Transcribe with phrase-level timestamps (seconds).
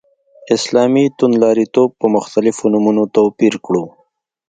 [0.55, 3.83] اسلامي توندلاریتوب په مختلفو نومونو توپير کړو.